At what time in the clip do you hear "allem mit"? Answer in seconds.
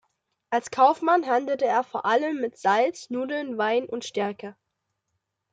2.05-2.57